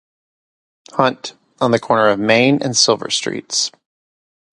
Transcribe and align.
Hunt, 0.93 1.35
on 1.59 1.69
the 1.69 1.79
corner 1.79 2.07
of 2.07 2.17
Main 2.19 2.63
and 2.63 2.75
Silver 2.75 3.11
Streets. 3.11 3.71